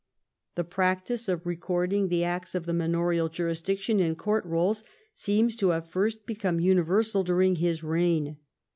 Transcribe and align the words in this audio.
The 0.55 0.63
practice 0.63 1.29
of 1.29 1.45
recording 1.45 2.07
the 2.07 2.23
acts 2.23 2.55
of 2.55 2.65
the 2.65 2.73
manorial 2.73 3.29
jurisdiction 3.29 3.99
in 3.99 4.15
court 4.15 4.43
rolls 4.45 4.83
seems 5.13 5.55
to 5.57 5.69
have 5.69 5.87
first 5.91 6.25
become 6.25 6.59
universal 6.59 7.23
during 7.23 7.57
his 7.57 7.83
reign. 7.83 8.37